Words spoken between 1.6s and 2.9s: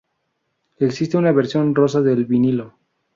rosa del vinilo.